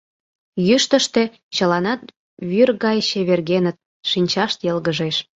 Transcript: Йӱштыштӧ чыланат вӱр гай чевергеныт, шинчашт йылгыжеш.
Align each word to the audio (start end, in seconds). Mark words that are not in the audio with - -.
Йӱштыштӧ 0.67 1.23
чыланат 1.55 2.01
вӱр 2.49 2.69
гай 2.83 2.97
чевергеныт, 3.09 3.77
шинчашт 4.09 4.57
йылгыжеш. 4.67 5.15